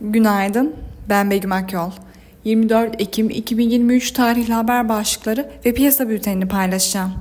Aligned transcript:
Günaydın, 0.00 0.74
ben 1.08 1.30
Begüm 1.30 1.52
Akyol. 1.52 1.90
24 2.44 3.00
Ekim 3.00 3.30
2023 3.30 4.10
tarihli 4.10 4.52
haber 4.52 4.88
başlıkları 4.88 5.50
ve 5.64 5.74
piyasa 5.74 6.08
bültenini 6.08 6.48
paylaşacağım. 6.48 7.12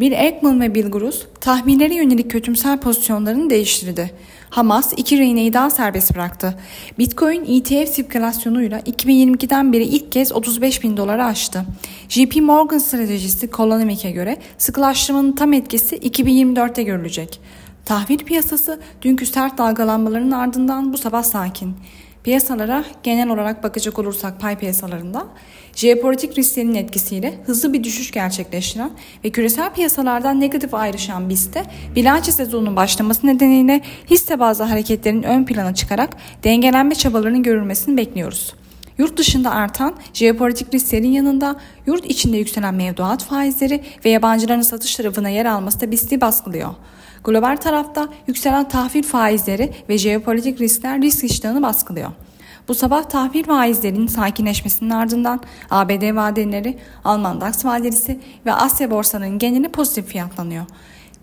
Bill 0.00 0.26
Ackman 0.26 0.60
ve 0.60 0.74
Bill 0.74 0.90
Gross 0.90 1.26
tahminlere 1.40 1.94
yönelik 1.94 2.30
kötümsel 2.30 2.78
pozisyonlarını 2.78 3.50
değiştirdi. 3.50 4.10
Hamas 4.50 4.92
iki 4.96 5.18
rehineyi 5.18 5.52
daha 5.52 5.70
serbest 5.70 6.14
bıraktı. 6.14 6.54
Bitcoin 6.98 7.44
ETF 7.44 7.88
sirkülasyonuyla 7.88 8.80
2022'den 8.80 9.72
beri 9.72 9.84
ilk 9.84 10.12
kez 10.12 10.32
35 10.32 10.82
bin 10.82 10.96
doları 10.96 11.24
aştı. 11.24 11.64
JP 12.08 12.36
Morgan 12.36 12.78
stratejisi 12.78 13.50
Colonomic'e 13.50 14.10
göre 14.10 14.36
sıkılaştırmanın 14.58 15.32
tam 15.32 15.52
etkisi 15.52 15.96
2024'te 15.96 16.82
görülecek. 16.82 17.40
Tahvil 17.84 18.18
piyasası 18.18 18.80
dünkü 19.02 19.26
sert 19.26 19.58
dalgalanmaların 19.58 20.30
ardından 20.30 20.92
bu 20.92 20.98
sabah 20.98 21.22
sakin. 21.22 21.74
Piyasalara 22.24 22.84
genel 23.02 23.28
olarak 23.28 23.62
bakacak 23.62 23.98
olursak 23.98 24.40
pay 24.40 24.58
piyasalarında 24.58 25.26
jeopolitik 25.76 26.38
risklerin 26.38 26.74
etkisiyle 26.74 27.34
hızlı 27.46 27.72
bir 27.72 27.84
düşüş 27.84 28.10
gerçekleştiren 28.10 28.90
ve 29.24 29.30
küresel 29.30 29.70
piyasalardan 29.74 30.40
negatif 30.40 30.74
ayrışan 30.74 31.28
BIST'te 31.28 31.64
bilanço 31.96 32.32
sezonunun 32.32 32.76
başlaması 32.76 33.26
nedeniyle 33.26 33.80
hisse 34.10 34.40
bazı 34.40 34.62
hareketlerin 34.62 35.22
ön 35.22 35.44
plana 35.44 35.74
çıkarak 35.74 36.10
dengelenme 36.44 36.94
çabalarının 36.94 37.42
görülmesini 37.42 37.96
bekliyoruz. 37.96 38.54
Yurt 38.98 39.16
dışında 39.16 39.50
artan 39.50 39.94
jeopolitik 40.12 40.74
risklerin 40.74 41.12
yanında 41.12 41.56
yurt 41.86 42.04
içinde 42.04 42.36
yükselen 42.36 42.74
mevduat 42.74 43.24
faizleri 43.24 43.84
ve 44.04 44.10
yabancıların 44.10 44.62
satış 44.62 44.96
tarafına 44.96 45.28
yer 45.28 45.46
alması 45.46 45.80
da 45.80 45.90
BIST'i 45.90 46.20
baskılıyor. 46.20 46.74
Global 47.24 47.56
tarafta 47.56 48.08
yükselen 48.26 48.68
tahvil 48.68 49.02
faizleri 49.02 49.72
ve 49.88 49.98
jeopolitik 49.98 50.60
riskler 50.60 51.02
risk 51.02 51.24
iştahını 51.24 51.62
baskılıyor. 51.62 52.10
Bu 52.68 52.74
sabah 52.74 53.04
tahvil 53.04 53.44
faizlerinin 53.44 54.06
sakinleşmesinin 54.06 54.90
ardından 54.90 55.40
ABD 55.70 56.16
vadeleri, 56.16 56.78
Alman 57.04 57.40
DAX 57.40 57.64
vadelisi 57.64 58.20
ve 58.46 58.52
Asya 58.52 58.90
borsalarının 58.90 59.38
geneli 59.38 59.68
pozitif 59.68 60.06
fiyatlanıyor. 60.06 60.64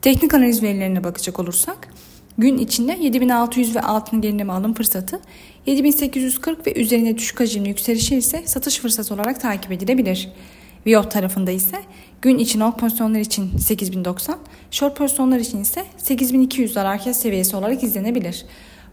Teknik 0.02 0.34
analiz 0.34 0.64
verilerine 0.64 1.04
bakacak 1.04 1.40
olursak, 1.40 1.88
gün 2.38 2.58
içinde 2.58 2.98
7600 3.02 3.76
ve 3.76 3.82
altın 3.82 4.22
gerileme 4.22 4.54
alım 4.54 4.74
fırsatı, 4.74 5.20
7840 5.66 6.68
ve 6.68 6.74
üzerine 6.82 7.18
düşük 7.18 7.40
hacimli 7.40 7.70
yükselişi 7.70 8.16
ise 8.16 8.44
satış 8.46 8.80
fırsatı 8.80 9.14
olarak 9.14 9.42
takip 9.42 9.72
edilebilir. 9.72 10.30
Viyot 10.86 11.12
tarafında 11.12 11.52
ise 11.52 11.78
gün 12.22 12.38
için 12.38 12.60
long 12.60 12.80
pozisyonlar 12.80 13.20
için 13.20 13.58
8090, 13.58 14.38
short 14.72 14.98
pozisyonlar 14.98 15.40
için 15.40 15.62
ise 15.62 15.86
8200 15.98 16.74
zarar 16.74 17.00
kes 17.00 17.18
seviyesi 17.18 17.56
olarak 17.56 17.84
izlenebilir. 17.84 18.46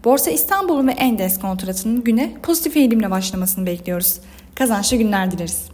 Borsa 0.05 0.31
İstanbul'un 0.31 0.87
ve 0.87 0.91
Endes 0.91 1.39
kontratının 1.39 2.03
güne 2.03 2.33
pozitif 2.43 2.77
eğilimle 2.77 3.11
başlamasını 3.11 3.65
bekliyoruz. 3.65 4.19
Kazançlı 4.55 4.97
günler 4.97 5.31
dileriz. 5.31 5.65